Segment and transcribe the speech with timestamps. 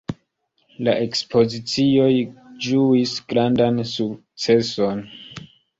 [0.87, 2.09] La ekspozicioj
[2.69, 5.11] ĝuis grandan sukceson.